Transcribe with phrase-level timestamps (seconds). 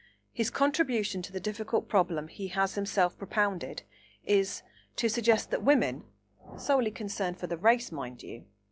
[0.33, 3.83] His contribution to the difficult problem he has himself propounded
[4.25, 4.63] is,
[4.95, 6.05] to suggest that women
[6.57, 8.45] (solely concerned for the race, mind you!)